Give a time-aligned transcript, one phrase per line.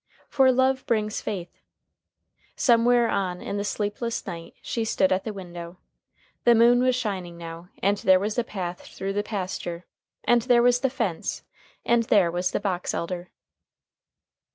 [0.29, 1.61] For love brings faith.
[2.55, 5.77] Somewhere on in the sleepless night she stood at the window.
[6.43, 9.85] The moon was shining now, and there was the path through the pasture,
[10.23, 11.43] and there was the fence,
[11.85, 13.29] and there was the box elder.